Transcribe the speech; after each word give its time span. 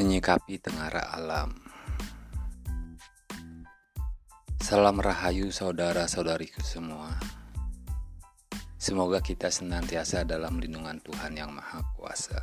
Menyikapi 0.00 0.56
tengara 0.56 1.12
alam. 1.12 1.52
Salam 4.56 4.96
rahayu 4.96 5.52
saudara-saudariku 5.52 6.64
semua. 6.64 7.20
Semoga 8.80 9.20
kita 9.20 9.52
senantiasa 9.52 10.24
dalam 10.24 10.56
lindungan 10.56 11.04
Tuhan 11.04 11.36
yang 11.36 11.52
Maha 11.52 11.84
Kuasa. 11.92 12.40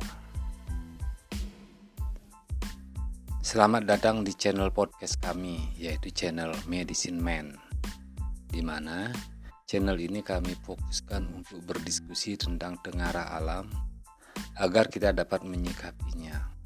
Selamat 3.42 3.90
datang 3.90 4.22
di 4.22 4.38
channel 4.38 4.70
podcast 4.70 5.18
kami 5.18 5.58
yaitu 5.82 6.14
channel 6.14 6.54
Medicine 6.70 7.18
Man 7.18 7.58
di 8.54 8.62
mana 8.62 9.10
channel 9.66 9.98
ini 9.98 10.22
kami 10.22 10.54
fokuskan 10.62 11.26
untuk 11.34 11.66
berdiskusi 11.66 12.38
tentang 12.38 12.78
tengara 12.86 13.34
alam 13.34 13.66
agar 14.62 14.86
kita 14.86 15.10
dapat 15.10 15.42
menyikapinya 15.42 16.57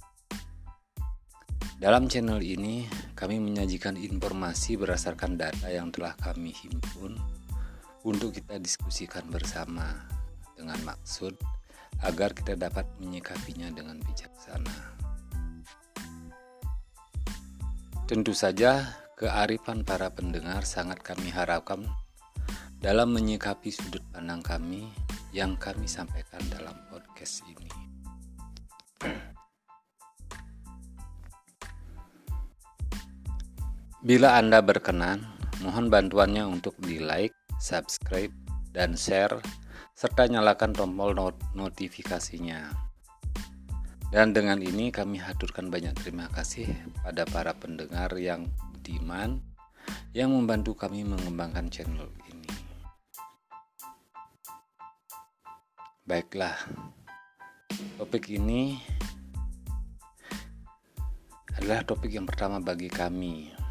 dalam 1.82 2.06
channel 2.06 2.38
ini, 2.38 2.86
kami 3.18 3.42
menyajikan 3.42 3.98
informasi 3.98 4.78
berdasarkan 4.78 5.34
data 5.34 5.66
yang 5.66 5.90
telah 5.90 6.14
kami 6.14 6.54
himpun 6.54 7.18
untuk 8.06 8.38
kita 8.38 8.62
diskusikan 8.62 9.26
bersama 9.26 10.06
dengan 10.54 10.78
maksud 10.86 11.34
agar 12.06 12.38
kita 12.38 12.54
dapat 12.54 12.86
menyikapinya 13.02 13.66
dengan 13.74 13.98
bijaksana. 13.98 14.94
Tentu 18.06 18.30
saja, 18.30 19.02
kearifan 19.18 19.82
para 19.82 20.06
pendengar 20.14 20.62
sangat 20.62 21.02
kami 21.02 21.34
harapkan 21.34 21.82
dalam 22.78 23.10
menyikapi 23.10 23.74
sudut 23.74 24.06
pandang 24.14 24.38
kami 24.38 24.86
yang 25.34 25.58
kami 25.58 25.90
sampaikan 25.90 26.46
dalam 26.46 26.78
podcast 26.94 27.42
ini. 27.50 27.70
Bila 34.02 34.34
Anda 34.34 34.58
berkenan, 34.58 35.22
mohon 35.62 35.86
bantuannya 35.86 36.42
untuk 36.42 36.74
di 36.82 36.98
like, 36.98 37.38
subscribe, 37.62 38.34
dan 38.74 38.98
share, 38.98 39.38
serta 39.94 40.26
nyalakan 40.26 40.74
tombol 40.74 41.14
not 41.14 41.38
notifikasinya. 41.54 42.66
Dan 44.10 44.34
dengan 44.34 44.58
ini 44.58 44.90
kami 44.90 45.22
haturkan 45.22 45.70
banyak 45.70 45.94
terima 46.02 46.26
kasih 46.34 46.66
pada 47.06 47.22
para 47.30 47.54
pendengar 47.54 48.10
yang 48.18 48.50
budiman 48.74 49.38
yang 50.10 50.34
membantu 50.34 50.74
kami 50.74 51.06
mengembangkan 51.06 51.70
channel 51.70 52.10
ini. 52.26 52.50
Baiklah, 56.02 56.58
topik 58.02 58.34
ini 58.34 58.82
adalah 61.54 61.86
topik 61.86 62.10
yang 62.10 62.26
pertama 62.26 62.58
bagi 62.58 62.90
kami 62.90 63.61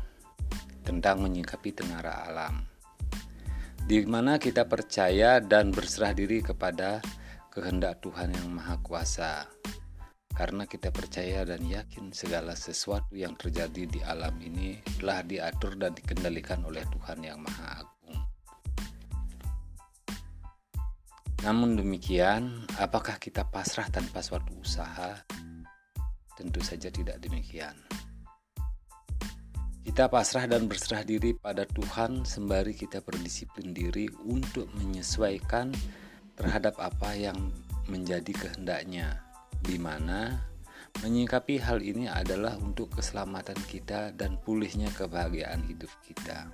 tentang 0.81 1.21
menyikapi 1.21 1.73
tengara 1.73 2.29
alam. 2.29 2.65
Di 3.81 4.05
mana 4.05 4.37
kita 4.37 4.69
percaya 4.69 5.41
dan 5.41 5.73
berserah 5.73 6.13
diri 6.13 6.39
kepada 6.39 7.01
kehendak 7.51 7.99
Tuhan 7.99 8.31
yang 8.31 8.47
Maha 8.47 8.79
Kuasa. 8.79 9.43
Karena 10.31 10.63
kita 10.63 10.95
percaya 10.95 11.43
dan 11.43 11.59
yakin 11.67 12.15
segala 12.15 12.55
sesuatu 12.55 13.13
yang 13.19 13.35
terjadi 13.35 13.83
di 13.83 13.99
alam 13.99 14.31
ini 14.39 14.79
telah 14.97 15.21
diatur 15.27 15.75
dan 15.75 15.91
dikendalikan 15.91 16.63
oleh 16.63 16.87
Tuhan 16.87 17.19
yang 17.19 17.43
Maha 17.43 17.83
Agung. 17.83 18.19
Namun 21.41 21.73
demikian, 21.75 22.69
apakah 22.79 23.19
kita 23.19 23.43
pasrah 23.49 23.89
tanpa 23.91 24.23
suatu 24.23 24.55
usaha? 24.61 25.19
Tentu 26.37 26.63
saja 26.63 26.87
tidak 26.87 27.19
demikian. 27.19 27.75
Kita 29.81 30.05
pasrah 30.05 30.45
dan 30.45 30.69
berserah 30.69 31.01
diri 31.01 31.33
pada 31.33 31.65
Tuhan 31.65 32.21
sembari 32.21 32.77
kita 32.77 33.01
berdisiplin 33.01 33.73
diri 33.73 34.05
untuk 34.29 34.69
menyesuaikan 34.77 35.73
terhadap 36.37 36.77
apa 36.77 37.17
yang 37.17 37.49
menjadi 37.89 38.29
kehendaknya, 38.29 39.25
di 39.65 39.81
mana 39.81 40.37
menyikapi 41.01 41.57
hal 41.57 41.81
ini 41.81 42.05
adalah 42.05 42.61
untuk 42.61 42.93
keselamatan 42.93 43.57
kita 43.65 44.13
dan 44.13 44.37
pulihnya 44.45 44.93
kebahagiaan 44.93 45.65
hidup 45.65 45.89
kita. 46.05 46.53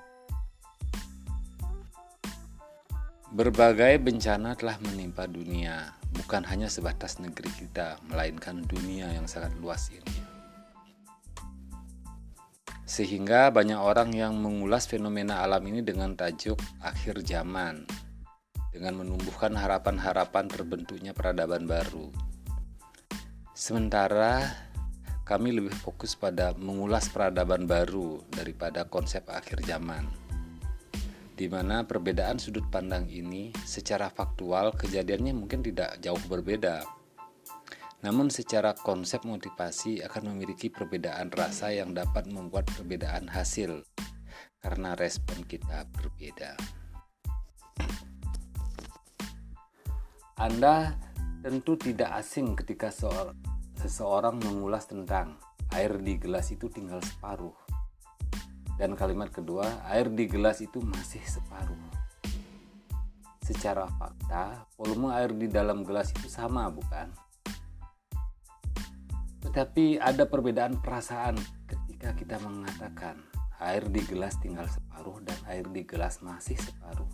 Berbagai 3.36 4.00
bencana 4.00 4.56
telah 4.56 4.80
menimpa 4.80 5.28
dunia, 5.28 6.00
bukan 6.16 6.48
hanya 6.48 6.72
sebatas 6.72 7.20
negeri 7.20 7.52
kita, 7.59 8.00
melainkan 8.08 8.64
dunia 8.64 9.12
yang 9.12 9.28
sangat 9.28 9.52
luas 9.59 9.92
ini. 9.92 10.27
Sehingga 12.88 13.52
banyak 13.52 13.78
orang 13.78 14.16
yang 14.16 14.40
mengulas 14.40 14.88
fenomena 14.88 15.44
alam 15.44 15.59
ini 15.68 15.84
dengan 15.84 16.16
tajuk 16.16 16.56
akhir 16.80 17.20
zaman 17.28 17.84
dengan 18.78 18.94
menumbuhkan 19.02 19.58
harapan-harapan 19.58 20.46
terbentuknya 20.46 21.09
peradaban 21.09 21.66
baru. 21.66 22.14
Sementara 23.58 24.46
kami 25.26 25.50
lebih 25.50 25.74
fokus 25.74 26.14
pada 26.14 26.53
mengulas 26.53 27.09
peradaban 27.09 27.66
baru 27.66 28.22
daripada 28.30 28.86
konsep 28.86 29.26
akhir 29.28 29.66
zaman. 29.66 30.06
Di 31.34 31.50
mana 31.50 31.90
perbedaan 31.90 32.38
sudut 32.38 32.70
pandang 32.70 33.09
ini 33.09 33.50
secara 33.66 34.14
faktual 34.14 34.78
kejadiannya 34.78 35.34
mungkin 35.34 35.66
tidak 35.66 35.97
jauh 36.02 36.22
berbeda 36.30 36.97
namun 38.06 38.30
secara 38.30 38.78
konsep 38.78 39.25
motivasi 39.25 40.06
akan 40.06 40.34
memiliki 40.35 40.69
perbedaan 40.69 41.34
rasa 41.34 41.74
yang 41.74 41.97
dapat 41.97 42.30
membuat 42.30 42.69
perbedaan 42.69 43.25
hasil 43.25 43.81
karena 44.62 44.94
respon 44.94 45.41
kita 45.50 45.90
berbeda. 45.97 46.53
Anda 50.38 50.94
tentu 51.41 51.74
tidak 51.81 52.22
asing 52.22 52.53
ketika 52.53 52.94
seseorang 53.81 54.38
mengulas 54.38 54.85
tentang 54.85 55.41
air 55.74 55.97
di 55.97 56.22
gelas 56.22 56.53
itu 56.53 56.69
tinggal 56.69 57.02
separuh. 57.02 57.58
Dan 58.78 58.94
kalimat 58.94 59.34
kedua, 59.34 59.81
air 59.90 60.06
di 60.14 60.29
gelas 60.29 60.62
itu 60.62 60.78
masih 60.78 61.25
separuh. 61.25 61.81
Secara 63.41 63.90
fakta, 63.97 64.69
volume 64.78 65.09
air 65.18 65.34
di 65.34 65.50
dalam 65.50 65.81
gelas 65.81 66.14
itu 66.14 66.29
sama, 66.29 66.69
bukan? 66.69 67.09
Tetapi 69.47 69.96
ada 69.96 70.28
perbedaan 70.28 70.84
perasaan 70.84 71.40
ketika 71.72 72.12
kita 72.19 72.35
mengatakan 72.44 73.16
air 73.63 73.88
di 73.88 74.03
gelas 74.03 74.35
tinggal 74.44 74.68
separuh 74.68 75.24
dan 75.24 75.40
air 75.47 75.63
di 75.72 75.88
gelas 75.88 76.19
masih 76.19 76.59
separuh. 76.59 77.08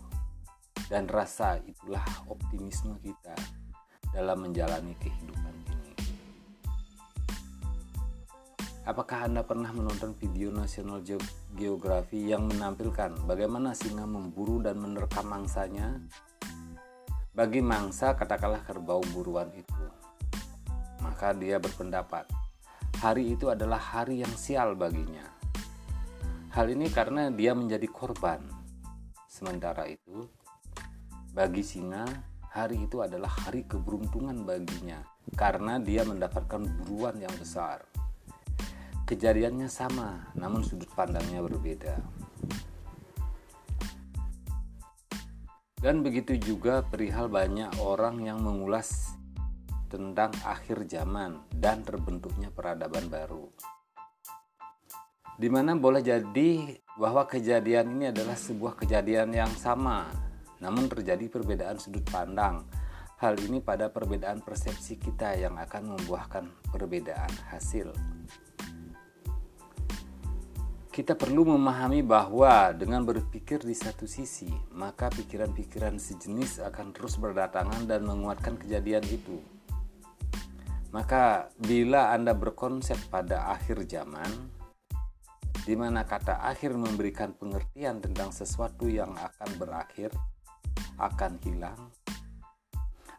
Dan 0.90 1.06
rasa 1.06 1.62
itulah 1.62 2.02
optimisme 2.26 2.98
kita 2.98 3.38
dalam 4.10 4.50
menjalani 4.50 4.98
kehidupan 4.98 5.54
ini. 5.70 5.94
Apakah 8.82 9.30
Anda 9.30 9.46
pernah 9.46 9.70
menonton 9.70 10.18
video 10.18 10.50
National 10.50 11.06
Geography 11.54 12.34
yang 12.34 12.50
menampilkan 12.50 13.14
bagaimana 13.30 13.78
singa 13.78 14.10
memburu 14.10 14.58
dan 14.58 14.82
menerkam 14.82 15.30
mangsanya? 15.30 16.02
Bagi 17.30 17.62
mangsa, 17.62 18.18
katakanlah 18.18 18.66
kerbau 18.66 19.00
buruan 19.14 19.54
itu 19.54 20.03
maka 21.14 21.30
dia 21.30 21.62
berpendapat 21.62 22.26
hari 22.98 23.38
itu 23.38 23.54
adalah 23.54 23.78
hari 23.78 24.26
yang 24.26 24.34
sial 24.34 24.74
baginya. 24.74 25.22
Hal 26.50 26.74
ini 26.74 26.90
karena 26.90 27.30
dia 27.30 27.54
menjadi 27.54 27.86
korban. 27.86 28.42
Sementara 29.30 29.86
itu, 29.86 30.26
bagi 31.30 31.62
singa, 31.62 32.02
hari 32.50 32.82
itu 32.82 32.98
adalah 32.98 33.30
hari 33.30 33.62
keberuntungan 33.66 34.42
baginya 34.42 35.06
karena 35.38 35.78
dia 35.78 36.02
mendapatkan 36.02 36.66
buruan 36.82 37.14
yang 37.22 37.30
besar. 37.38 37.86
Kejadiannya 39.06 39.70
sama, 39.70 40.34
namun 40.34 40.66
sudut 40.66 40.90
pandangnya 40.98 41.46
berbeda. 41.46 41.94
Dan 45.78 46.02
begitu 46.02 46.34
juga 46.40 46.82
perihal 46.82 47.30
banyak 47.30 47.78
orang 47.78 48.26
yang 48.26 48.42
mengulas 48.42 49.13
tentang 49.94 50.34
akhir 50.42 50.90
zaman 50.90 51.38
dan 51.54 51.86
terbentuknya 51.86 52.50
peradaban 52.50 53.06
baru. 53.06 53.46
Di 55.34 55.50
mana 55.50 55.74
boleh 55.74 55.98
jadi 55.98 56.78
bahwa 56.94 57.26
kejadian 57.26 57.98
ini 57.98 58.14
adalah 58.14 58.38
sebuah 58.38 58.78
kejadian 58.78 59.34
yang 59.34 59.50
sama, 59.58 60.06
namun 60.62 60.86
terjadi 60.86 61.26
perbedaan 61.26 61.78
sudut 61.78 62.06
pandang. 62.06 62.62
Hal 63.18 63.38
ini 63.42 63.58
pada 63.58 63.90
perbedaan 63.90 64.42
persepsi 64.42 64.98
kita 64.98 65.34
yang 65.34 65.58
akan 65.58 65.94
membuahkan 65.94 66.70
perbedaan 66.70 67.30
hasil. 67.50 67.90
Kita 70.94 71.18
perlu 71.18 71.42
memahami 71.58 72.06
bahwa 72.06 72.70
dengan 72.70 73.02
berpikir 73.02 73.58
di 73.66 73.74
satu 73.74 74.06
sisi, 74.06 74.46
maka 74.70 75.10
pikiran-pikiran 75.10 75.98
sejenis 75.98 76.62
akan 76.62 76.94
terus 76.94 77.18
berdatangan 77.18 77.90
dan 77.90 78.06
menguatkan 78.06 78.54
kejadian 78.54 79.02
itu 79.10 79.42
Maka 80.94 81.50
bila 81.58 82.14
Anda 82.14 82.38
berkonsep 82.38 83.10
pada 83.10 83.50
akhir 83.50 83.82
zaman, 83.90 84.30
di 85.66 85.74
mana 85.74 86.06
kata 86.06 86.46
akhir 86.46 86.70
memberikan 86.78 87.34
pengertian 87.34 87.98
tentang 87.98 88.30
sesuatu 88.30 88.86
yang 88.86 89.10
akan 89.18 89.50
berakhir, 89.58 90.14
akan 90.94 91.42
hilang, 91.42 91.90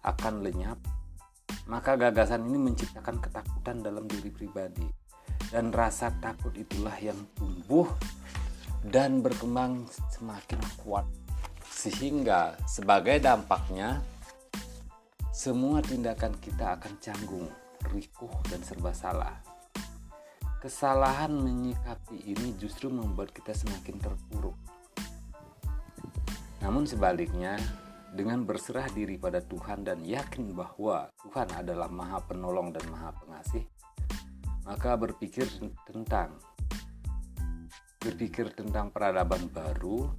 akan 0.08 0.40
lenyap, 0.40 0.80
maka 1.68 2.00
gagasan 2.00 2.48
ini 2.48 2.72
menciptakan 2.72 3.20
ketakutan 3.20 3.84
dalam 3.84 4.08
diri 4.08 4.32
pribadi. 4.32 4.88
Dan 5.52 5.76
rasa 5.76 6.16
takut 6.24 6.56
itulah 6.56 6.96
yang 7.04 7.20
tumbuh 7.36 7.92
dan 8.88 9.20
berkembang 9.20 9.84
semakin 10.16 10.64
kuat. 10.80 11.04
Sehingga 11.68 12.56
sebagai 12.72 13.20
dampaknya, 13.20 14.00
semua 15.36 15.84
tindakan 15.84 16.40
kita 16.40 16.80
akan 16.80 16.94
canggung 17.04 17.65
rikuh 17.92 18.32
dan 18.50 18.62
serba 18.66 18.92
salah. 18.96 19.38
Kesalahan 20.62 21.30
menyikapi 21.30 22.26
ini 22.26 22.58
justru 22.58 22.90
membuat 22.90 23.30
kita 23.30 23.54
semakin 23.54 24.02
terpuruk. 24.02 24.58
Namun 26.66 26.90
sebaliknya, 26.90 27.62
dengan 28.16 28.42
berserah 28.48 28.90
diri 28.90 29.22
pada 29.22 29.44
Tuhan 29.44 29.86
dan 29.86 30.02
yakin 30.02 30.58
bahwa 30.58 31.12
Tuhan 31.22 31.54
adalah 31.54 31.92
Maha 31.92 32.24
Penolong 32.26 32.74
dan 32.74 32.90
Maha 32.90 33.14
Pengasih, 33.22 33.68
maka 34.66 34.98
berpikir 34.98 35.46
tentang 35.86 36.34
berpikir 38.02 38.54
tentang 38.54 38.90
peradaban 38.90 39.50
baru 39.50 40.10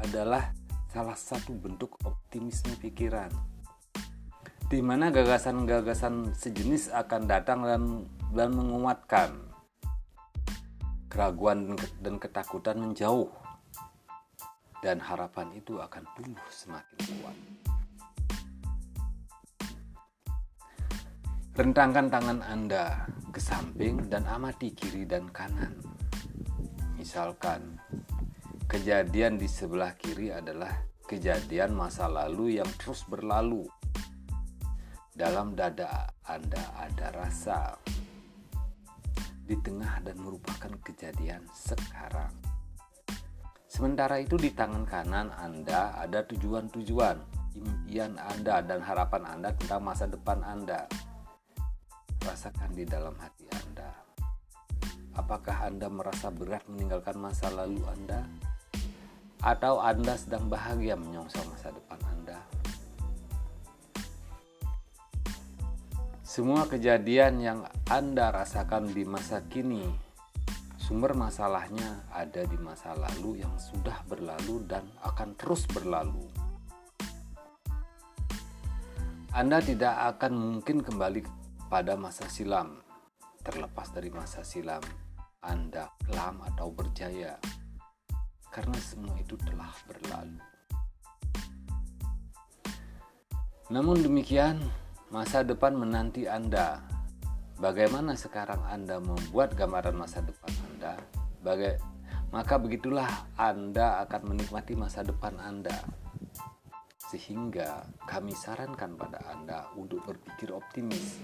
adalah 0.00 0.52
salah 0.92 1.16
satu 1.16 1.56
bentuk 1.56 1.96
optimisme 2.04 2.72
pikiran 2.80 3.55
di 4.66 4.82
mana 4.82 5.14
gagasan-gagasan 5.14 6.34
sejenis 6.34 6.90
akan 6.90 7.30
datang 7.30 7.62
dan, 7.62 7.82
dan 8.34 8.50
menguatkan 8.50 9.30
keraguan 11.06 11.78
dan 12.02 12.18
ketakutan 12.18 12.82
menjauh 12.82 13.30
dan 14.82 14.98
harapan 14.98 15.54
itu 15.54 15.78
akan 15.78 16.02
tumbuh 16.18 16.48
semakin 16.50 16.98
kuat. 16.98 17.38
Rentangkan 21.56 22.12
tangan 22.12 22.42
Anda 22.44 23.06
ke 23.30 23.38
samping 23.40 24.10
dan 24.10 24.26
amati 24.28 24.74
kiri 24.74 25.06
dan 25.08 25.30
kanan. 25.30 25.78
Misalkan, 26.98 27.78
kejadian 28.66 29.38
di 29.38 29.48
sebelah 29.48 29.94
kiri 29.96 30.34
adalah 30.34 30.74
kejadian 31.06 31.72
masa 31.72 32.10
lalu 32.10 32.58
yang 32.60 32.68
terus 32.76 33.06
berlalu 33.08 33.64
dalam 35.16 35.56
dada 35.56 36.12
Anda 36.28 36.60
ada 36.76 37.08
rasa 37.16 37.72
di 39.48 39.56
tengah 39.64 40.04
dan 40.04 40.20
merupakan 40.20 40.68
kejadian 40.84 41.40
sekarang. 41.56 42.36
Sementara 43.64 44.20
itu 44.20 44.36
di 44.36 44.52
tangan 44.52 44.84
kanan 44.84 45.32
Anda 45.32 45.96
ada 45.96 46.20
tujuan-tujuan, 46.20 47.16
impian 47.56 48.20
Anda 48.20 48.60
dan 48.60 48.84
harapan 48.84 49.24
Anda 49.24 49.56
tentang 49.56 49.88
masa 49.88 50.04
depan 50.04 50.44
Anda. 50.44 50.84
Rasakan 52.20 52.76
di 52.76 52.84
dalam 52.84 53.16
hati 53.16 53.48
Anda. 53.56 53.88
Apakah 55.16 55.72
Anda 55.72 55.88
merasa 55.88 56.28
berat 56.28 56.68
meninggalkan 56.68 57.16
masa 57.16 57.48
lalu 57.48 57.80
Anda? 57.88 58.20
Atau 59.40 59.80
Anda 59.80 60.12
sedang 60.20 60.52
bahagia 60.52 60.92
menyongsong 60.92 61.48
masa 61.48 61.72
depan 61.72 62.00
Anda? 62.04 62.55
Semua 66.36 66.68
kejadian 66.68 67.40
yang 67.40 67.64
Anda 67.88 68.28
rasakan 68.28 68.92
di 68.92 69.08
masa 69.08 69.40
kini, 69.48 69.88
sumber 70.76 71.16
masalahnya 71.16 72.04
ada 72.12 72.44
di 72.44 72.60
masa 72.60 72.92
lalu 72.92 73.40
yang 73.40 73.56
sudah 73.56 74.04
berlalu 74.04 74.60
dan 74.68 74.84
akan 75.00 75.32
terus 75.40 75.64
berlalu. 75.64 76.28
Anda 79.32 79.64
tidak 79.64 79.96
akan 79.96 80.36
mungkin 80.36 80.84
kembali 80.84 81.24
pada 81.72 81.96
masa 81.96 82.28
silam, 82.28 82.84
terlepas 83.40 83.96
dari 83.96 84.12
masa 84.12 84.44
silam 84.44 84.84
Anda 85.40 85.88
kelam 86.04 86.44
atau 86.52 86.68
berjaya, 86.68 87.40
karena 88.52 88.76
semua 88.84 89.16
itu 89.16 89.40
telah 89.40 89.72
berlalu. 89.88 90.44
Namun 93.72 94.04
demikian, 94.04 94.60
Masa 95.06 95.46
depan 95.46 95.78
menanti 95.78 96.26
Anda. 96.26 96.82
Bagaimana 97.62 98.18
sekarang 98.18 98.58
Anda 98.66 98.98
membuat 98.98 99.54
gambaran 99.54 99.94
masa 99.94 100.18
depan 100.18 100.50
Anda? 100.66 100.98
Baga 101.46 101.78
maka 102.34 102.58
begitulah 102.58 103.06
Anda 103.38 104.02
akan 104.02 104.34
menikmati 104.34 104.74
masa 104.74 105.06
depan 105.06 105.38
Anda. 105.38 105.78
Sehingga 107.06 107.86
kami 108.02 108.34
sarankan 108.34 108.98
pada 108.98 109.22
Anda 109.30 109.70
untuk 109.78 110.02
berpikir 110.02 110.50
optimis. 110.50 111.22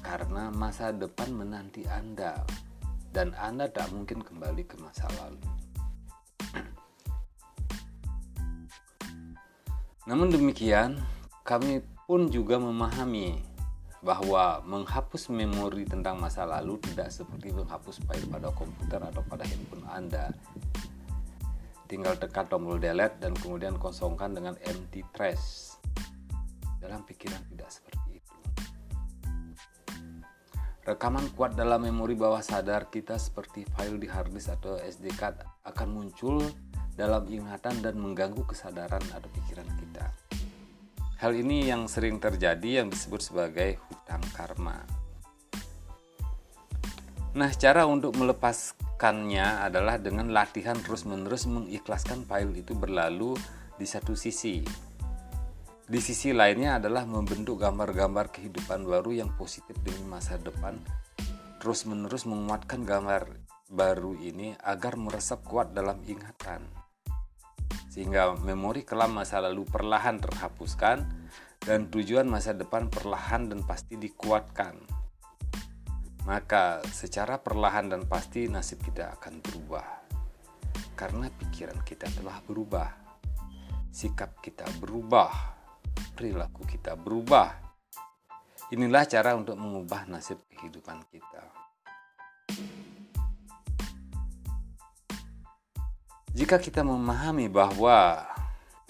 Karena 0.00 0.48
masa 0.48 0.96
depan 0.96 1.28
menanti 1.28 1.84
Anda 1.84 2.40
dan 3.12 3.36
Anda 3.36 3.68
tak 3.68 3.92
mungkin 3.92 4.24
kembali 4.24 4.64
ke 4.64 4.80
masa 4.80 5.12
lalu. 5.20 5.44
Namun 10.08 10.32
demikian, 10.32 10.96
kami 11.44 11.84
pun 12.06 12.26
juga 12.28 12.58
memahami 12.58 13.52
bahwa 14.02 14.58
menghapus 14.66 15.30
memori 15.30 15.86
tentang 15.86 16.18
masa 16.18 16.42
lalu 16.42 16.74
tidak 16.82 17.14
seperti 17.14 17.54
menghapus 17.54 18.02
file 18.02 18.26
pada 18.26 18.50
komputer 18.50 18.98
atau 18.98 19.22
pada 19.22 19.46
handphone 19.46 19.86
Anda. 19.86 20.34
Tinggal 21.86 22.18
tekan 22.18 22.50
tombol 22.50 22.82
delete 22.82 23.22
dan 23.22 23.30
kemudian 23.38 23.78
kosongkan 23.78 24.34
dengan 24.34 24.58
empty 24.66 25.06
trash. 25.14 25.78
Dalam 26.82 27.06
pikiran 27.06 27.38
tidak 27.54 27.70
seperti 27.70 28.18
itu. 28.18 28.36
Rekaman 30.82 31.30
kuat 31.38 31.54
dalam 31.54 31.86
memori 31.86 32.18
bawah 32.18 32.42
sadar 32.42 32.90
kita 32.90 33.14
seperti 33.14 33.62
file 33.78 34.02
di 34.02 34.10
hard 34.10 34.34
disk 34.34 34.50
atau 34.50 34.82
SD 34.82 35.14
card 35.14 35.38
akan 35.62 35.88
muncul 35.94 36.42
dalam 36.98 37.22
ingatan 37.30 37.78
dan 37.86 37.94
mengganggu 38.02 38.42
kesadaran 38.50 39.04
atau 39.14 39.30
pikiran 39.30 39.68
kita. 39.78 40.10
Hal 41.22 41.38
ini 41.38 41.70
yang 41.70 41.86
sering 41.86 42.18
terjadi 42.18 42.82
yang 42.82 42.90
disebut 42.90 43.22
sebagai 43.22 43.78
hutang 43.86 44.18
karma. 44.34 44.82
Nah, 47.38 47.46
cara 47.54 47.86
untuk 47.86 48.18
melepaskannya 48.18 49.62
adalah 49.62 50.02
dengan 50.02 50.34
latihan 50.34 50.74
terus-menerus 50.74 51.46
mengikhlaskan 51.46 52.26
file 52.26 52.58
itu 52.58 52.74
berlalu 52.74 53.38
di 53.78 53.86
satu 53.86 54.18
sisi. 54.18 54.66
Di 55.86 56.00
sisi 56.02 56.34
lainnya 56.34 56.82
adalah 56.82 57.06
membentuk 57.06 57.62
gambar-gambar 57.62 58.34
kehidupan 58.34 58.82
baru 58.82 59.14
yang 59.22 59.30
positif 59.38 59.78
demi 59.86 60.02
masa 60.10 60.42
depan, 60.42 60.74
terus-menerus 61.62 62.26
menguatkan 62.26 62.82
gambar 62.82 63.30
baru 63.70 64.18
ini 64.18 64.58
agar 64.58 64.98
meresap 64.98 65.46
kuat 65.46 65.70
dalam 65.70 66.02
ingatan 66.02 66.81
sehingga 67.92 68.32
memori 68.40 68.88
kelam 68.88 69.20
masa 69.20 69.44
lalu 69.44 69.68
perlahan 69.68 70.16
terhapuskan 70.16 71.04
dan 71.60 71.92
tujuan 71.92 72.24
masa 72.24 72.56
depan 72.56 72.88
perlahan 72.88 73.52
dan 73.52 73.60
pasti 73.68 74.00
dikuatkan. 74.00 74.80
Maka 76.24 76.80
secara 76.88 77.36
perlahan 77.36 77.92
dan 77.92 78.08
pasti 78.08 78.48
nasib 78.48 78.80
kita 78.80 79.12
akan 79.20 79.44
berubah. 79.44 79.86
Karena 80.96 81.28
pikiran 81.28 81.84
kita 81.84 82.08
telah 82.16 82.40
berubah. 82.40 82.88
Sikap 83.92 84.40
kita 84.40 84.64
berubah. 84.80 85.52
Perilaku 86.16 86.64
kita 86.64 86.96
berubah. 86.96 87.60
Inilah 88.72 89.04
cara 89.04 89.36
untuk 89.36 89.60
mengubah 89.60 90.08
nasib 90.08 90.40
kehidupan 90.48 91.04
kita. 91.12 91.61
Jika 96.32 96.56
kita 96.56 96.80
memahami 96.80 97.52
bahwa 97.52 98.24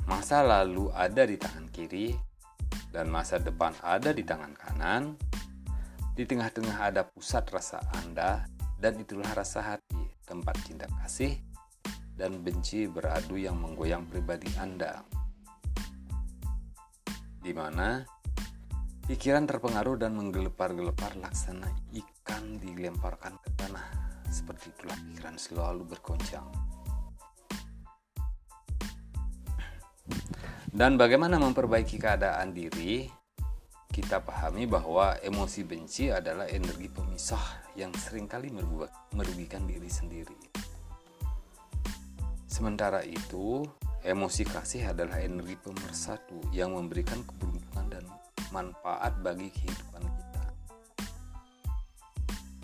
masa 0.06 0.46
lalu 0.46 0.94
ada 0.94 1.26
di 1.26 1.34
tangan 1.34 1.66
kiri 1.74 2.14
dan 2.94 3.10
masa 3.10 3.42
depan 3.42 3.74
ada 3.82 4.14
di 4.14 4.22
tangan 4.22 4.54
kanan, 4.54 5.18
di 6.14 6.22
tengah-tengah 6.22 6.86
ada 6.86 7.02
pusat 7.02 7.42
rasa 7.50 7.82
Anda 7.98 8.46
dan 8.78 8.94
itulah 9.02 9.26
rasa 9.34 9.74
hati, 9.74 10.06
tempat 10.22 10.54
cinta 10.62 10.86
kasih 11.02 11.34
dan 12.14 12.46
benci 12.46 12.86
beradu 12.86 13.34
yang 13.34 13.58
menggoyang 13.58 14.06
pribadi 14.06 14.46
Anda. 14.62 15.02
Di 17.42 17.50
mana 17.50 18.06
pikiran 19.10 19.50
terpengaruh 19.50 19.98
dan 19.98 20.14
menggelepar-gelepar 20.14 21.18
laksana 21.18 21.66
ikan 21.90 22.62
dilemparkan 22.62 23.34
ke 23.42 23.50
tanah. 23.58 23.86
Seperti 24.30 24.70
itulah 24.70 24.94
pikiran 25.10 25.34
selalu 25.34 25.90
bergoncang. 25.90 26.71
Dan 30.72 30.96
bagaimana 30.96 31.36
memperbaiki 31.36 32.00
keadaan 32.00 32.56
diri? 32.56 33.22
kita 33.92 34.24
pahami 34.24 34.64
bahwa 34.64 35.20
emosi 35.20 35.68
benci 35.68 36.08
adalah 36.08 36.48
energi 36.48 36.88
pemisah 36.88 37.68
yang 37.76 37.92
sering 37.92 38.24
kali 38.24 38.48
merugikan 39.12 39.68
diri 39.68 39.86
sendiri. 39.92 40.32
Sementara 42.48 43.04
itu, 43.04 43.68
emosi 44.00 44.48
kasih 44.48 44.96
adalah 44.96 45.20
energi 45.20 45.60
pemersatu 45.60 46.40
yang 46.56 46.72
memberikan 46.72 47.20
keberuntungan 47.20 47.86
dan 47.92 48.04
manfaat 48.48 49.12
bagi 49.20 49.52
kehidupan 49.52 50.04
kita. 50.08 50.42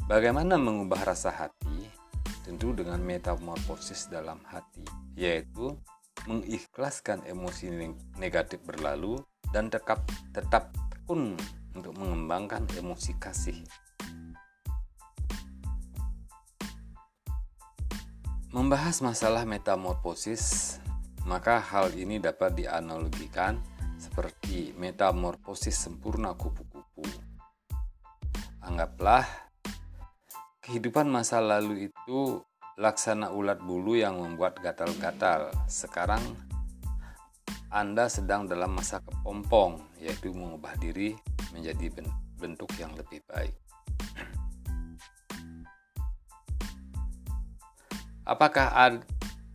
Bagaimana 0.09 0.57
mengubah 0.57 1.12
rasa 1.12 1.29
hati? 1.29 1.93
Tentu 2.49 2.73
dengan 2.73 3.05
metamorfosis 3.05 4.09
dalam 4.09 4.41
hati, 4.49 4.81
yaitu 5.12 5.77
mengikhlaskan 6.28 7.25
emosi 7.25 7.73
negatif 8.20 8.61
berlalu 8.68 9.16
dan 9.49 9.73
tetap 9.73 10.04
tetap 10.37 10.68
tekun 10.92 11.32
untuk 11.73 11.97
mengembangkan 11.97 12.68
emosi 12.76 13.16
kasih. 13.16 13.56
Membahas 18.52 19.00
masalah 19.04 19.44
metamorfosis, 19.49 20.76
maka 21.25 21.61
hal 21.61 21.92
ini 21.97 22.20
dapat 22.20 22.56
dianalogikan 22.56 23.61
seperti 23.97 24.73
metamorfosis 24.76 25.76
sempurna 25.76 26.32
kupu-kupu. 26.32 27.04
Anggaplah 28.64 29.25
kehidupan 30.64 31.08
masa 31.08 31.40
lalu 31.40 31.88
itu 31.88 32.44
laksana 32.78 33.35
ulat 33.35 33.58
bulu 33.58 33.99
yang 33.99 34.23
membuat 34.23 34.62
gatal-gatal. 34.62 35.50
Sekarang 35.66 36.23
anda 37.68 38.08
sedang 38.08 38.49
dalam 38.49 38.73
masa 38.73 39.04
kepompong, 39.04 40.00
yaitu 40.00 40.32
mengubah 40.32 40.73
diri 40.80 41.12
menjadi 41.52 42.00
bentuk 42.40 42.73
yang 42.80 42.97
lebih 42.97 43.20
baik. 43.28 43.52
Apakah 48.25 48.73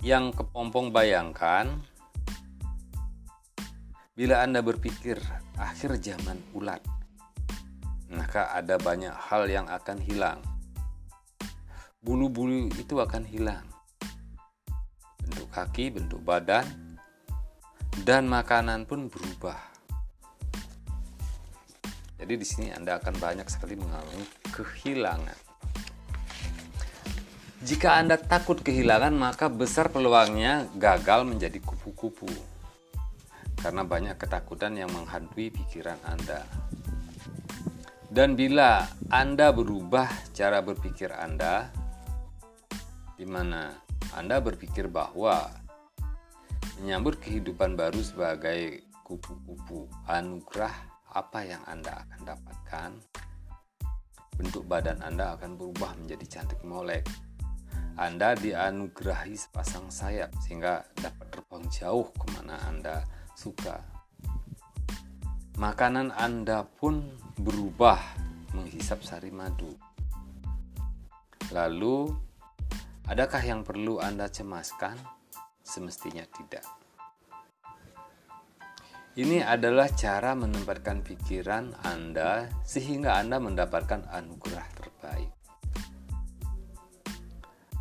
yang 0.05 0.29
kepompong 0.29 0.93
bayangkan 0.93 1.81
bila 4.13 4.45
Anda 4.45 4.61
berpikir 4.61 5.17
akhir 5.57 5.97
zaman 5.97 6.37
ulat, 6.53 6.85
maka 8.13 8.53
ada 8.53 8.77
banyak 8.77 9.13
hal 9.13 9.49
yang 9.49 9.65
akan 9.65 9.97
hilang. 10.05 10.52
Bulu-bulu 12.03 12.67
itu 12.75 12.99
akan 12.99 13.23
hilang. 13.23 13.63
Bentuk 15.23 15.47
kaki, 15.55 15.87
bentuk 15.87 16.19
badan, 16.19 16.67
dan 18.03 18.27
makanan 18.27 18.83
pun 18.83 19.07
berubah. 19.07 19.55
Jadi 22.19 22.33
di 22.35 22.43
sini 22.43 22.67
Anda 22.75 22.99
akan 22.99 23.15
banyak 23.15 23.47
sekali 23.47 23.79
mengalami 23.79 24.27
kehilangan. 24.51 25.39
Jika 27.63 27.95
Anda 27.95 28.19
takut 28.19 28.59
kehilangan, 28.59 29.15
maka 29.15 29.47
besar 29.47 29.87
peluangnya 29.87 30.67
gagal 30.75 31.23
menjadi 31.23 31.63
kupu-kupu. 31.63 32.27
Karena 33.63 33.87
banyak 33.87 34.19
ketakutan 34.19 34.75
yang 34.75 34.91
menghantui 34.91 35.55
pikiran 35.55 35.95
Anda. 36.03 36.43
Dan 38.11 38.35
bila 38.35 38.83
Anda 39.07 39.55
berubah 39.55 40.11
cara 40.35 40.59
berpikir 40.59 41.15
Anda, 41.15 41.71
di 43.17 43.25
mana 43.29 43.73
Anda 44.17 44.41
berpikir 44.41 44.89
bahwa 44.89 45.49
menyambut 46.81 47.21
kehidupan 47.21 47.77
baru 47.77 48.01
sebagai 48.01 48.89
kupu-kupu 49.05 49.85
anugerah 50.09 50.73
apa 51.13 51.45
yang 51.45 51.61
Anda 51.69 52.01
akan 52.05 52.19
dapatkan? 52.25 52.91
Bentuk 54.33 54.65
badan 54.65 55.05
Anda 55.05 55.37
akan 55.37 55.61
berubah 55.61 55.93
menjadi 56.01 56.25
cantik 56.39 56.61
molek. 56.65 57.05
Anda 57.93 58.33
dianugerahi 58.33 59.37
sepasang 59.37 59.93
sayap 59.93 60.33
sehingga 60.41 60.81
dapat 60.97 61.29
terbang 61.29 61.63
jauh 61.69 62.09
ke 62.09 62.25
mana 62.33 62.57
Anda 62.65 63.05
suka. 63.37 63.77
Makanan 65.61 66.09
Anda 66.17 66.65
pun 66.65 67.13
berubah 67.37 68.01
menghisap 68.57 69.05
sari 69.05 69.29
madu. 69.29 69.69
Lalu 71.53 72.09
adakah 73.07 73.43
yang 73.43 73.67
perlu 73.67 73.99
Anda 73.99 74.31
cemaskan 74.31 74.95
semestinya 75.59 76.23
tidak. 76.27 76.63
Ini 79.13 79.45
adalah 79.45 79.93
cara 79.93 80.33
menempatkan 80.33 81.05
pikiran 81.05 81.85
Anda 81.85 82.49
sehingga 82.65 83.21
Anda 83.21 83.37
mendapatkan 83.37 84.09
anugerah 84.09 84.67
terbaik. 84.73 85.31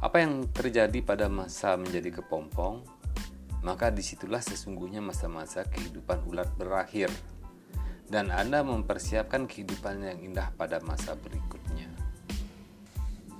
Apa 0.03 0.17
yang 0.19 0.51
terjadi 0.51 0.99
pada 1.01 1.31
masa 1.31 1.79
menjadi 1.79 2.21
kepompong, 2.21 2.85
maka 3.65 3.89
di 3.89 4.03
situlah 4.03 4.43
sesungguhnya 4.43 5.01
masa-masa 5.01 5.65
kehidupan 5.65 6.27
ulat 6.27 6.51
berakhir 6.59 7.09
dan 8.11 8.29
Anda 8.29 8.61
mempersiapkan 8.67 9.49
kehidupan 9.49 10.05
yang 10.05 10.19
indah 10.21 10.53
pada 10.59 10.85
masa 10.85 11.17
berikutnya. 11.17 11.89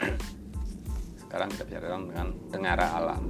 Sekarang 1.33 1.49
kita 1.49 1.65
bicara 1.65 1.97
dengan 1.97 2.29
tengara 2.53 2.87
alam. 2.93 3.25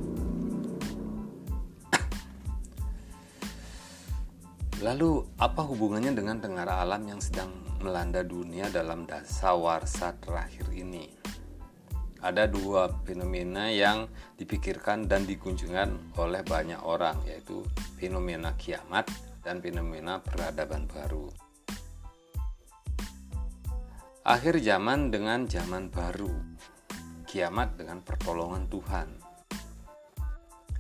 Lalu 4.83 5.23
apa 5.39 5.63
hubungannya 5.63 6.11
dengan 6.11 6.43
tengara 6.43 6.83
alam 6.83 7.07
yang 7.07 7.23
sedang 7.23 7.55
melanda 7.79 8.27
dunia 8.27 8.67
dalam 8.75 9.07
dasawarsa 9.07 10.19
terakhir 10.19 10.67
ini? 10.75 11.15
Ada 12.19 12.51
dua 12.51 12.91
fenomena 13.07 13.71
yang 13.71 14.11
dipikirkan 14.35 15.07
dan 15.07 15.23
dikunjungan 15.23 16.19
oleh 16.19 16.43
banyak 16.43 16.83
orang 16.83 17.23
yaitu 17.23 17.63
fenomena 18.03 18.59
kiamat 18.59 19.07
dan 19.47 19.63
fenomena 19.63 20.19
peradaban 20.19 20.91
baru. 20.91 21.31
Akhir 24.27 24.59
zaman 24.59 25.15
dengan 25.15 25.47
zaman 25.47 25.87
baru. 25.87 26.52
Kiamat 27.33 27.81
dengan 27.81 28.05
pertolongan 28.05 28.69
Tuhan. 28.69 29.09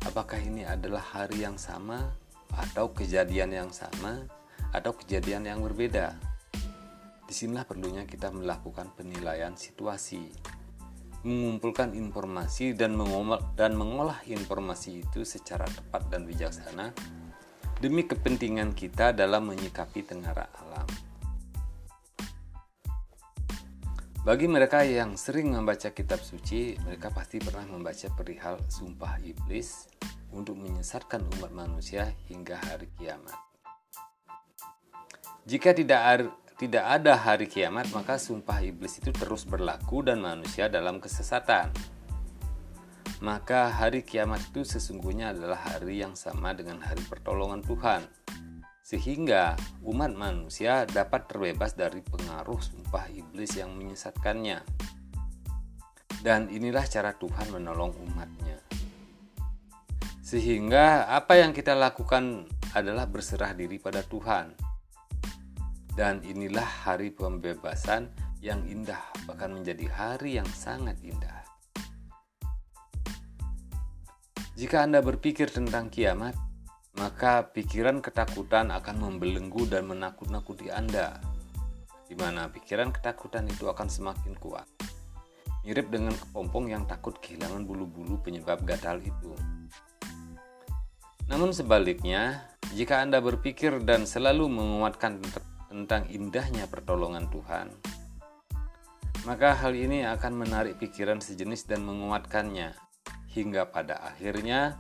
Apakah 0.05 0.37
ini 0.37 0.69
adalah 0.69 1.01
hari 1.01 1.49
yang 1.49 1.57
sama 1.57 2.13
atau 2.53 2.93
kejadian 2.93 3.57
yang 3.57 3.73
sama 3.73 4.29
atau 4.69 4.93
kejadian 4.93 5.49
yang 5.49 5.65
berbeda. 5.65 6.13
Di 7.25 7.33
sinilah 7.33 7.65
perlunya 7.65 8.05
kita 8.05 8.29
melakukan 8.29 8.93
penilaian 8.93 9.57
situasi, 9.57 10.29
mengumpulkan 11.25 11.97
informasi 11.97 12.77
dan 12.77 13.01
mengolah, 13.01 13.41
dan 13.57 13.73
mengolah 13.73 14.21
informasi 14.29 15.09
itu 15.09 15.25
secara 15.25 15.65
tepat 15.65 16.13
dan 16.13 16.29
bijaksana 16.29 16.93
demi 17.81 18.05
kepentingan 18.05 18.77
kita 18.77 19.17
dalam 19.17 19.49
menyikapi 19.49 20.05
tengara 20.05 20.53
alam. 20.61 21.12
Bagi 24.23 24.47
mereka 24.47 24.87
yang 24.87 25.19
sering 25.19 25.51
membaca 25.51 25.91
kitab 25.91 26.23
suci, 26.23 26.79
mereka 26.87 27.11
pasti 27.11 27.43
pernah 27.43 27.67
membaca 27.67 28.07
perihal 28.15 28.55
sumpah 28.71 29.19
iblis 29.19 29.91
untuk 30.31 30.63
menyesatkan 30.63 31.27
umat 31.39 31.51
manusia 31.51 32.07
hingga 32.31 32.55
hari 32.55 32.87
kiamat. 32.95 33.35
Jika 35.43 35.75
tidak 35.75 36.31
tidak 36.55 36.85
ada 36.87 37.19
hari 37.19 37.51
kiamat, 37.51 37.91
maka 37.91 38.15
sumpah 38.15 38.63
iblis 38.63 39.03
itu 39.03 39.11
terus 39.11 39.43
berlaku 39.43 40.07
dan 40.07 40.23
manusia 40.23 40.71
dalam 40.71 41.03
kesesatan. 41.03 41.75
Maka 43.27 43.75
hari 43.75 44.07
kiamat 44.07 44.39
itu 44.55 44.63
sesungguhnya 44.63 45.35
adalah 45.35 45.59
hari 45.59 45.99
yang 45.99 46.15
sama 46.15 46.55
dengan 46.55 46.79
hari 46.79 47.03
pertolongan 47.11 47.59
Tuhan. 47.67 48.07
Sehingga 48.93 49.57
umat 49.89 50.13
manusia 50.13 50.85
dapat 50.85 51.25
terbebas 51.25 51.73
dari 51.73 52.05
pengaruh 52.05 52.61
sumpah 52.61 53.09
iblis 53.09 53.57
yang 53.57 53.73
menyesatkannya. 53.73 54.61
Dan 56.21 56.53
inilah 56.53 56.85
cara 56.85 57.17
Tuhan 57.17 57.57
menolong 57.57 57.97
umatnya. 58.05 58.61
Sehingga 60.21 61.09
apa 61.09 61.41
yang 61.41 61.57
kita 61.57 61.73
lakukan 61.73 62.45
adalah 62.77 63.09
berserah 63.09 63.57
diri 63.57 63.81
pada 63.81 64.05
Tuhan. 64.05 64.53
Dan 65.97 66.21
inilah 66.29 66.85
hari 66.85 67.17
pembebasan 67.17 68.13
yang 68.45 68.61
indah, 68.69 69.01
bahkan 69.25 69.57
menjadi 69.57 69.89
hari 69.89 70.37
yang 70.37 70.49
sangat 70.53 71.01
indah. 71.01 71.41
Jika 74.53 74.85
Anda 74.85 75.01
berpikir 75.01 75.49
tentang 75.49 75.89
kiamat, 75.89 76.37
maka 77.03 77.51
pikiran 77.51 77.99
ketakutan 77.99 78.71
akan 78.71 78.95
membelenggu 79.03 79.67
dan 79.67 79.91
menakut-nakuti 79.91 80.71
Anda, 80.71 81.19
di 82.07 82.15
mana 82.15 82.47
pikiran 82.47 82.95
ketakutan 82.95 83.51
itu 83.51 83.67
akan 83.67 83.91
semakin 83.91 84.39
kuat. 84.39 84.71
Mirip 85.67 85.91
dengan 85.91 86.15
kepompong 86.15 86.71
yang 86.71 86.87
takut 86.87 87.19
kehilangan 87.19 87.67
bulu-bulu 87.67 88.23
penyebab 88.23 88.63
gatal 88.63 89.03
itu. 89.03 89.35
Namun 91.27 91.51
sebaliknya, 91.51 92.47
jika 92.71 93.03
Anda 93.03 93.19
berpikir 93.19 93.83
dan 93.83 94.07
selalu 94.07 94.47
menguatkan 94.47 95.19
tentang 95.67 96.07
indahnya 96.07 96.71
pertolongan 96.71 97.27
Tuhan, 97.35 97.67
maka 99.27 99.59
hal 99.59 99.75
ini 99.75 100.07
akan 100.07 100.39
menarik 100.39 100.79
pikiran 100.79 101.19
sejenis 101.19 101.67
dan 101.67 101.83
menguatkannya, 101.83 102.79
hingga 103.35 103.75
pada 103.75 103.99
akhirnya 104.07 104.79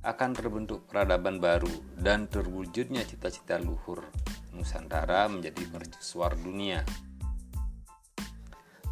akan 0.00 0.30
terbentuk 0.32 0.88
peradaban 0.88 1.36
baru 1.36 1.70
dan 2.00 2.24
terwujudnya 2.24 3.04
cita-cita 3.04 3.60
luhur 3.60 4.08
Nusantara 4.56 5.28
menjadi 5.28 5.64
mercusuar 5.68 6.36
dunia. 6.36 6.84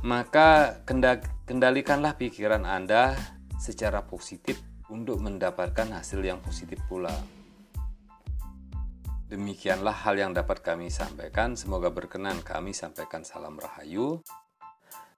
Maka 0.05 0.81
kendalikanlah 1.49 2.15
pikiran 2.15 2.63
Anda 2.63 3.19
secara 3.59 4.07
positif 4.07 4.63
untuk 4.89 5.19
mendapatkan 5.19 5.91
hasil 5.91 6.23
yang 6.23 6.39
positif 6.39 6.79
pula. 6.87 7.13
Demikianlah 9.29 9.93
hal 9.93 10.17
yang 10.17 10.33
dapat 10.33 10.65
kami 10.65 10.89
sampaikan. 10.89 11.53
Semoga 11.59 11.93
berkenan 11.93 12.41
kami 12.41 12.73
sampaikan 12.73 13.27
salam 13.27 13.61
rahayu. 13.61 14.25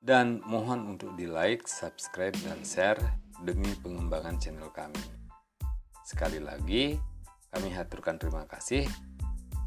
Dan 0.00 0.40
mohon 0.49 0.97
untuk 0.97 1.12
di 1.14 1.28
like, 1.28 1.68
subscribe, 1.68 2.35
dan 2.42 2.64
share 2.64 2.99
demi 3.44 3.68
pengembangan 3.85 4.40
channel 4.40 4.73
kami. 4.73 5.20
Sekali 6.11 6.43
lagi, 6.43 6.99
kami 7.55 7.71
haturkan 7.71 8.19
terima 8.19 8.43
kasih 8.43 8.83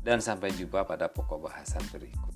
dan 0.03 0.19
sampai 0.19 0.51
jumpa 0.51 0.83
pada 0.83 1.07
pokok 1.07 1.47
bahasan 1.47 1.79
berikut. 1.87 2.32